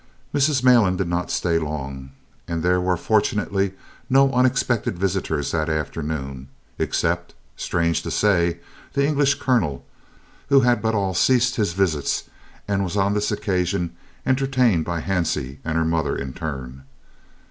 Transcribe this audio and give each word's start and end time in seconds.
Mrs. 0.33 0.63
Malan 0.63 0.95
did 0.97 1.07
not 1.07 1.29
stay 1.29 1.59
long, 1.59 2.09
and 2.47 2.63
there 2.63 2.81
were 2.81 2.97
fortunately 2.97 3.73
no 4.09 4.33
unexpected 4.33 4.97
visitors 4.97 5.51
that 5.51 5.69
afternoon 5.69 6.47
except, 6.79 7.35
strange 7.55 8.01
to 8.01 8.09
say, 8.09 8.59
the 8.93 9.05
English 9.05 9.35
colonel 9.35 9.85
who 10.49 10.61
had 10.61 10.83
all 10.83 11.11
but 11.11 11.17
ceased 11.17 11.55
his 11.57 11.73
visits 11.73 12.23
and 12.67 12.83
was 12.83 12.97
on 12.97 13.13
this 13.13 13.31
occasion 13.31 13.95
entertained 14.25 14.85
by 14.85 15.01
Hansie 15.01 15.59
and 15.63 15.77
her 15.77 15.85
mother 15.85 16.15
in 16.15 16.33
turn. 16.33 16.81